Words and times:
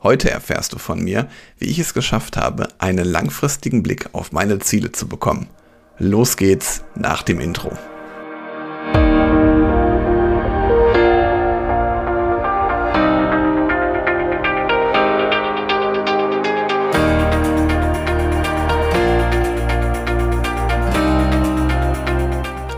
Heute 0.00 0.30
erfährst 0.30 0.72
du 0.72 0.78
von 0.78 1.02
mir, 1.02 1.28
wie 1.58 1.64
ich 1.64 1.80
es 1.80 1.92
geschafft 1.92 2.36
habe, 2.36 2.68
einen 2.78 3.04
langfristigen 3.04 3.82
Blick 3.82 4.10
auf 4.12 4.30
meine 4.30 4.60
Ziele 4.60 4.92
zu 4.92 5.08
bekommen. 5.08 5.48
Los 5.98 6.36
geht's 6.36 6.84
nach 6.94 7.24
dem 7.24 7.40
Intro. 7.40 7.76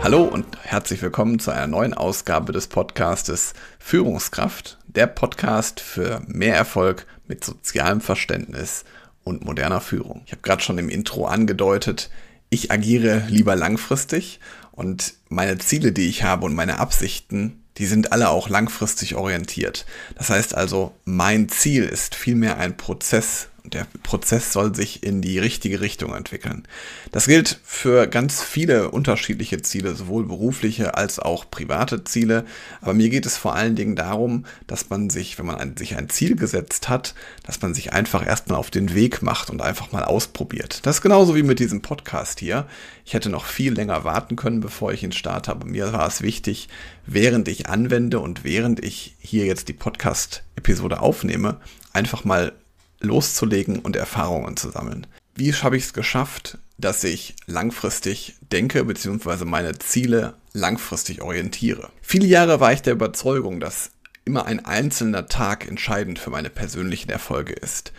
Hallo 0.02 0.25
und 0.25 0.46
herzlich 0.71 1.02
willkommen 1.02 1.41
zu 1.41 1.50
einer 1.50 1.66
neuen 1.66 1.95
Ausgabe 1.95 2.53
des 2.53 2.68
Podcastes 2.68 3.55
Führungskraft, 3.80 4.79
der 4.86 5.09
Podcast 5.09 5.80
für 5.80 6.23
mehr 6.29 6.54
Erfolg 6.54 7.09
mit 7.27 7.43
sozialem 7.43 8.00
Verständnis 8.00 8.85
und 9.25 9.45
moderner 9.45 9.81
Führung. 9.81 10.22
Ich 10.26 10.31
habe 10.31 10.43
gerade 10.43 10.62
schon 10.62 10.79
im 10.79 10.89
Intro 10.89 11.26
angedeutet, 11.26 12.09
ich 12.50 12.71
agiere 12.71 13.25
lieber 13.26 13.57
langfristig 13.57 14.39
und 14.71 15.14
meine 15.29 15.59
Ziele, 15.59 15.90
die 15.90 16.09
ich 16.09 16.22
habe 16.22 16.46
und 16.46 16.54
meine 16.54 16.79
Absichten, 16.79 17.64
die 17.79 17.87
sind 17.87 18.12
alle 18.12 18.29
auch 18.29 18.48
langfristig 18.48 19.17
orientiert. 19.17 19.87
Das 20.14 20.31
heißt 20.31 20.54
also, 20.54 20.95
mein 21.04 21.48
Ziel 21.48 21.82
ist 21.82 22.14
vielmehr 22.14 22.59
ein 22.59 22.76
Prozess 22.76 23.48
der 23.73 23.87
Prozess 24.03 24.53
soll 24.53 24.75
sich 24.75 25.03
in 25.03 25.23
die 25.23 25.39
richtige 25.39 25.81
Richtung 25.81 26.15
entwickeln. 26.15 26.67
Das 27.13 27.27
gilt 27.27 27.61
für 27.65 28.07
ganz 28.07 28.43
viele 28.43 28.91
unterschiedliche 28.91 29.63
Ziele, 29.63 29.95
sowohl 29.95 30.27
berufliche 30.27 30.95
als 30.95 31.19
auch 31.19 31.51
private 31.51 32.05
Ziele. 32.05 32.45
Aber 32.81 32.95
mir 32.95 33.09
geht 33.09 33.27
es 33.27 33.37
vor 33.37 33.55
allen 33.55 33.77
Dingen 33.77 33.97
darum, 33.97 34.45
dass 34.67 34.91
man 34.91 35.11
sich, 35.11 35.39
wenn 35.39 35.47
man 35.47 35.56
ein, 35.56 35.77
sich 35.77 35.97
ein 35.97 36.09
Ziel 36.09 36.37
gesetzt 36.37 36.89
hat, 36.89 37.15
dass 37.45 37.61
man 37.62 37.75
sich 37.75 37.93
einfach 37.93 38.27
erstmal 38.27 38.59
auf 38.59 38.70
den 38.70 38.95
Weg 38.95 39.23
macht 39.23 39.51
und 39.51 39.62
einfach 39.62 39.93
mal 39.93 40.05
ausprobiert. 40.05 40.81
Das 40.84 40.97
ist 40.97 41.03
genauso 41.03 41.34
wie 41.34 41.43
mit 41.43 41.59
diesem 41.59 41.83
Podcast 41.83 42.41
hier. 42.41 42.67
Ich 43.05 43.15
hätte 43.15 43.31
noch 43.31 43.45
viel 43.45 43.73
länger 43.73 44.05
warten 44.05 44.37
können, 44.37 44.61
bevor 44.61 44.93
ich 44.93 45.03
ihn 45.03 45.12
starte, 45.12 45.51
aber 45.51 45.67
mir 45.67 45.93
war 45.93 46.07
es 46.07 46.23
wichtig, 46.23 46.69
während 47.07 47.49
ich 47.49 47.69
anwende 47.69 48.21
und 48.21 48.45
während 48.45 48.84
ich 48.84 49.17
hier 49.19 49.47
jetzt 49.47 49.69
die 49.69 49.73
Podcast-Episode 49.73 51.01
aufnehme, 51.01 51.61
einfach 51.93 52.25
mal 52.25 52.53
loszulegen 53.01 53.79
und 53.79 53.97
Erfahrungen 53.97 54.56
zu 54.56 54.70
sammeln. 54.70 55.06
Wie 55.34 55.53
habe 55.53 55.77
ich 55.77 55.84
es 55.84 55.93
geschafft, 55.93 56.59
dass 56.79 57.05
ich 57.05 57.34
langfristig 57.47 58.37
denke 58.53 58.84
bzw. 58.84 59.45
meine 59.45 59.79
Ziele 59.79 60.34
langfristig 60.53 61.23
orientiere? 61.23 61.91
Viele 62.03 62.27
Jahre 62.27 62.61
war 62.61 62.73
ich 62.73 62.83
der 62.83 62.95
Überzeugung, 62.95 63.61
dass 63.61 63.91
immer 64.25 64.47
ein 64.47 64.65
einzelner 64.65 65.27
Tag 65.28 65.67
entscheidend 65.67 66.19
für 66.19 66.31
meine 66.31 66.51
persönlichen 66.51 67.11
Erfolge 67.11 67.53
ist. 67.53 67.93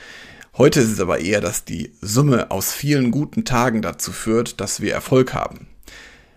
Heute 0.57 0.81
ist 0.81 0.91
es 0.91 0.99
aber 0.99 1.19
eher, 1.19 1.41
dass 1.41 1.65
die 1.65 1.93
Summe 2.01 2.51
aus 2.51 2.73
vielen 2.73 3.11
guten 3.11 3.45
Tagen 3.45 3.81
dazu 3.81 4.11
führt, 4.11 4.59
dass 4.59 4.81
wir 4.81 4.93
Erfolg 4.93 5.33
haben. 5.33 5.67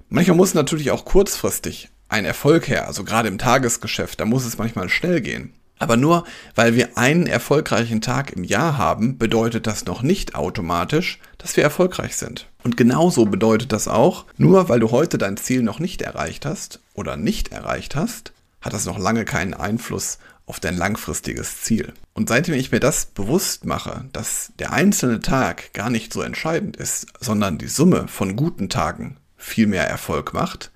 Manchmal 0.09 0.37
muss 0.37 0.55
natürlich 0.55 0.91
auch 0.91 1.05
kurzfristig 1.05 1.89
ein 2.09 2.25
Erfolg 2.25 2.69
her, 2.69 2.87
also 2.87 3.03
gerade 3.03 3.29
im 3.29 3.39
Tagesgeschäft, 3.39 4.21
da 4.21 4.25
muss 4.25 4.45
es 4.45 4.59
manchmal 4.59 4.89
schnell 4.89 5.21
gehen. 5.21 5.53
Aber 5.79 5.97
nur 5.97 6.25
weil 6.55 6.77
wir 6.77 6.97
einen 6.97 7.27
erfolgreichen 7.27 8.01
Tag 8.01 8.33
im 8.33 8.45
Jahr 8.45 8.79
haben, 8.79 9.19
bedeutet 9.19 9.67
das 9.67 9.85
noch 9.87 10.03
nicht 10.03 10.35
automatisch, 10.35 11.19
dass 11.39 11.57
wir 11.57 11.65
erfolgreich 11.65 12.17
sind. 12.17 12.49
Und 12.63 12.77
genauso 12.77 13.27
bedeutet 13.27 13.73
das 13.73 13.89
auch, 13.89 14.25
nur 14.39 14.69
weil 14.69 14.81
du 14.81 14.91
heute 14.91 15.19
dein 15.19 15.37
Ziel 15.37 15.63
noch 15.63 15.81
nicht 15.81 16.01
erreicht 16.01 16.47
hast 16.47 16.81
oder 16.95 17.17
nicht 17.17 17.53
erreicht 17.53 17.97
hast, 17.97 18.33
hat 18.61 18.73
das 18.73 18.87
noch 18.87 18.99
lange 18.99 19.25
keinen 19.25 19.53
Einfluss 19.53 20.19
auf 20.47 20.61
dein 20.61 20.77
langfristiges 20.77 21.63
Ziel. 21.63 21.93
Und 22.13 22.29
seitdem 22.29 22.55
ich 22.55 22.71
mir 22.71 22.81
das 22.81 23.07
bewusst 23.07 23.65
mache, 23.65 24.05
dass 24.13 24.53
der 24.59 24.73
einzelne 24.73 25.21
Tag 25.21 25.73
gar 25.73 25.91
nicht 25.91 26.13
so 26.13 26.23
entscheidend 26.23 26.77
ist, 26.77 27.07
sondern 27.21 27.59
die 27.59 27.69
Summe 27.69 28.09
von 28.09 28.37
guten 28.37 28.69
Tagen 28.69 29.17
viel 29.37 29.67
mehr 29.67 29.89
Erfolg 29.89 30.33
macht, 30.33 30.71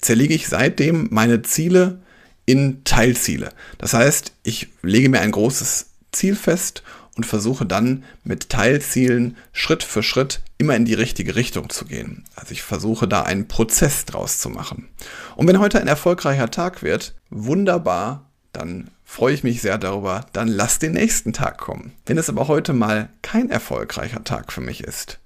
zerlege 0.00 0.34
ich 0.34 0.48
seitdem 0.48 1.08
meine 1.10 1.42
Ziele 1.42 2.00
in 2.46 2.84
Teilziele. 2.84 3.50
Das 3.78 3.94
heißt, 3.94 4.32
ich 4.42 4.68
lege 4.82 5.08
mir 5.08 5.20
ein 5.20 5.30
großes 5.30 5.86
Ziel 6.12 6.36
fest 6.36 6.82
und 7.16 7.24
versuche 7.24 7.64
dann 7.64 8.04
mit 8.24 8.50
Teilzielen 8.50 9.36
Schritt 9.52 9.82
für 9.82 10.02
Schritt 10.02 10.40
immer 10.58 10.76
in 10.76 10.84
die 10.84 10.94
richtige 10.94 11.36
Richtung 11.36 11.70
zu 11.70 11.84
gehen. 11.84 12.24
Also 12.34 12.52
ich 12.52 12.62
versuche 12.62 13.08
da 13.08 13.22
einen 13.22 13.48
Prozess 13.48 14.04
draus 14.04 14.38
zu 14.38 14.50
machen. 14.50 14.88
Und 15.36 15.46
wenn 15.46 15.58
heute 15.58 15.80
ein 15.80 15.88
erfolgreicher 15.88 16.50
Tag 16.50 16.82
wird, 16.82 17.14
wunderbar, 17.30 18.30
dann 18.52 18.90
freue 19.04 19.34
ich 19.34 19.44
mich 19.44 19.60
sehr 19.60 19.78
darüber, 19.78 20.26
dann 20.32 20.48
lass 20.48 20.78
den 20.78 20.92
nächsten 20.92 21.32
Tag 21.32 21.58
kommen. 21.58 21.92
Wenn 22.06 22.18
es 22.18 22.28
aber 22.28 22.48
heute 22.48 22.72
mal 22.72 23.08
kein 23.22 23.50
erfolgreicher 23.50 24.24
Tag 24.24 24.52
für 24.52 24.60
mich 24.60 24.82
ist, 24.82 25.20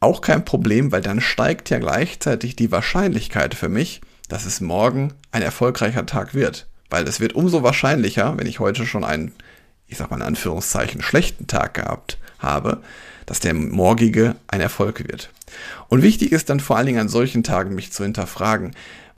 auch 0.00 0.20
kein 0.20 0.44
Problem, 0.44 0.92
weil 0.92 1.00
dann 1.00 1.20
steigt 1.20 1.70
ja 1.70 1.78
gleichzeitig 1.78 2.56
die 2.56 2.70
Wahrscheinlichkeit 2.70 3.54
für 3.54 3.68
mich, 3.68 4.00
dass 4.28 4.46
es 4.46 4.60
morgen 4.60 5.12
ein 5.32 5.42
erfolgreicher 5.42 6.06
Tag 6.06 6.34
wird. 6.34 6.66
Weil 6.90 7.06
es 7.08 7.20
wird 7.20 7.34
umso 7.34 7.62
wahrscheinlicher, 7.62 8.36
wenn 8.38 8.46
ich 8.46 8.60
heute 8.60 8.86
schon 8.86 9.04
einen, 9.04 9.32
ich 9.88 9.98
sag 9.98 10.10
mal 10.10 10.16
in 10.16 10.22
Anführungszeichen, 10.22 11.02
schlechten 11.02 11.46
Tag 11.46 11.74
gehabt 11.74 12.18
habe, 12.38 12.82
dass 13.26 13.40
der 13.40 13.54
morgige 13.54 14.36
ein 14.48 14.60
Erfolg 14.60 15.08
wird. 15.08 15.30
Und 15.88 16.02
wichtig 16.02 16.32
ist 16.32 16.50
dann 16.50 16.60
vor 16.60 16.76
allen 16.76 16.86
Dingen 16.86 17.00
an 17.00 17.08
solchen 17.08 17.42
Tagen 17.42 17.74
mich 17.74 17.92
zu 17.92 18.04
hinterfragen, 18.04 18.74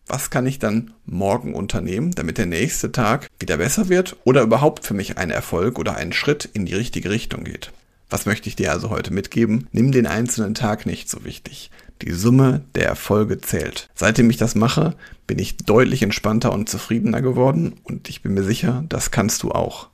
was 0.06 0.30
kann 0.30 0.46
ich 0.46 0.60
dann 0.60 0.92
morgen 1.04 1.54
unternehmen, 1.54 2.12
damit 2.12 2.38
der 2.38 2.46
nächste 2.46 2.92
Tag 2.92 3.28
wieder 3.40 3.56
besser 3.56 3.88
wird 3.88 4.16
oder 4.24 4.42
überhaupt 4.42 4.84
für 4.84 4.94
mich 4.94 5.18
ein 5.18 5.30
Erfolg 5.30 5.78
oder 5.78 5.96
ein 5.96 6.12
Schritt 6.12 6.48
in 6.52 6.64
die 6.64 6.74
richtige 6.74 7.10
Richtung 7.10 7.42
geht. 7.42 7.72
Was 8.08 8.24
möchte 8.24 8.48
ich 8.48 8.54
dir 8.54 8.70
also 8.70 8.90
heute 8.90 9.12
mitgeben? 9.12 9.66
Nimm 9.72 9.90
den 9.90 10.06
einzelnen 10.06 10.54
Tag 10.54 10.86
nicht 10.86 11.10
so 11.10 11.24
wichtig. 11.24 11.70
Die 12.02 12.12
Summe 12.12 12.62
der 12.74 12.86
Erfolge 12.86 13.40
zählt. 13.40 13.88
Seitdem 13.94 14.28
ich 14.28 14.36
das 14.36 14.54
mache, 14.54 14.94
bin 15.26 15.38
ich 15.38 15.56
deutlich 15.56 16.02
entspannter 16.02 16.52
und 16.52 16.68
zufriedener 16.68 17.22
geworden 17.22 17.74
und 17.84 18.08
ich 18.08 18.22
bin 18.22 18.34
mir 18.34 18.44
sicher, 18.44 18.84
das 18.88 19.10
kannst 19.10 19.42
du 19.42 19.52
auch. 19.52 19.88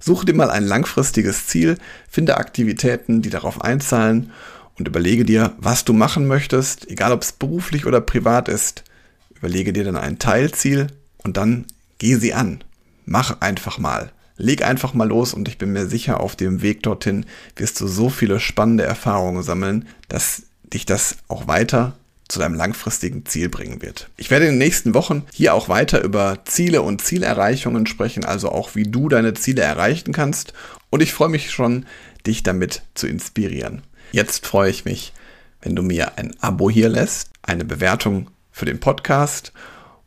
Suche 0.00 0.26
dir 0.26 0.34
mal 0.34 0.50
ein 0.50 0.64
langfristiges 0.64 1.46
Ziel, 1.46 1.78
finde 2.08 2.36
Aktivitäten, 2.36 3.22
die 3.22 3.30
darauf 3.30 3.60
einzahlen 3.60 4.32
und 4.78 4.88
überlege 4.88 5.24
dir, 5.24 5.52
was 5.58 5.84
du 5.84 5.92
machen 5.92 6.26
möchtest, 6.26 6.90
egal 6.90 7.12
ob 7.12 7.22
es 7.22 7.32
beruflich 7.32 7.86
oder 7.86 8.00
privat 8.00 8.48
ist. 8.48 8.82
Überlege 9.36 9.72
dir 9.72 9.84
dann 9.84 9.96
ein 9.96 10.18
Teilziel 10.18 10.88
und 11.18 11.36
dann 11.36 11.66
geh 11.98 12.16
sie 12.16 12.34
an. 12.34 12.64
Mach 13.04 13.40
einfach 13.40 13.78
mal. 13.78 14.10
Leg 14.36 14.64
einfach 14.64 14.94
mal 14.94 15.08
los 15.08 15.34
und 15.34 15.46
ich 15.46 15.58
bin 15.58 15.72
mir 15.72 15.86
sicher, 15.86 16.20
auf 16.20 16.34
dem 16.34 16.62
Weg 16.62 16.82
dorthin 16.82 17.26
wirst 17.54 17.80
du 17.80 17.86
so 17.86 18.08
viele 18.08 18.40
spannende 18.40 18.84
Erfahrungen 18.84 19.42
sammeln, 19.42 19.86
dass 20.08 20.44
dich 20.72 20.86
das 20.86 21.16
auch 21.28 21.46
weiter 21.46 21.94
zu 22.28 22.38
deinem 22.38 22.54
langfristigen 22.54 23.26
Ziel 23.26 23.48
bringen 23.48 23.82
wird. 23.82 24.08
Ich 24.16 24.30
werde 24.30 24.46
in 24.46 24.52
den 24.52 24.58
nächsten 24.58 24.94
Wochen 24.94 25.24
hier 25.32 25.54
auch 25.54 25.68
weiter 25.68 26.02
über 26.02 26.38
Ziele 26.44 26.82
und 26.82 27.02
Zielerreichungen 27.02 27.86
sprechen, 27.86 28.24
also 28.24 28.50
auch 28.50 28.74
wie 28.74 28.84
du 28.84 29.08
deine 29.08 29.34
Ziele 29.34 29.62
erreichen 29.62 30.12
kannst. 30.12 30.54
Und 30.88 31.02
ich 31.02 31.12
freue 31.12 31.28
mich 31.28 31.50
schon, 31.50 31.86
dich 32.26 32.42
damit 32.42 32.82
zu 32.94 33.06
inspirieren. 33.06 33.82
Jetzt 34.12 34.46
freue 34.46 34.70
ich 34.70 34.84
mich, 34.84 35.12
wenn 35.60 35.76
du 35.76 35.82
mir 35.82 36.18
ein 36.18 36.34
Abo 36.40 36.70
hier 36.70 36.88
lässt, 36.88 37.30
eine 37.42 37.64
Bewertung 37.64 38.30
für 38.50 38.64
den 38.64 38.80
Podcast. 38.80 39.52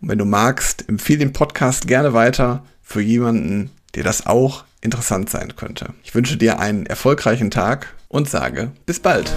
Und 0.01 0.09
wenn 0.09 0.17
du 0.17 0.25
magst, 0.25 0.87
empfehle 0.89 1.19
den 1.19 1.33
Podcast 1.33 1.87
gerne 1.87 2.13
weiter 2.13 2.65
für 2.81 3.01
jemanden, 3.01 3.71
der 3.93 4.03
das 4.03 4.25
auch 4.25 4.63
interessant 4.81 5.29
sein 5.29 5.55
könnte. 5.55 5.93
Ich 6.03 6.13
wünsche 6.15 6.37
dir 6.37 6.59
einen 6.59 6.85
erfolgreichen 6.85 7.51
Tag 7.51 7.93
und 8.07 8.29
sage 8.29 8.71
bis 8.85 8.99
bald. 8.99 9.31